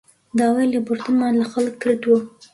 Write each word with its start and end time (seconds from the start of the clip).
داوای 0.37 0.71
لێبوردنمان 0.71 1.33
لە 1.41 1.45
خەڵک 1.51 1.75
کردووە 1.83 2.19